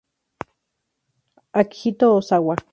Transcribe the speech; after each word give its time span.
Akihito 1.59 2.05
Ozawa 2.19 2.55